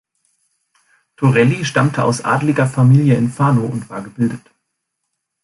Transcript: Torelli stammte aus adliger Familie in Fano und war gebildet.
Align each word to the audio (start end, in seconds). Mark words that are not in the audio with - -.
Torelli 1.15 1.63
stammte 1.63 2.03
aus 2.03 2.21
adliger 2.25 2.65
Familie 2.65 3.17
in 3.17 3.29
Fano 3.31 3.65
und 3.67 3.87
war 3.91 4.01
gebildet. 4.01 4.41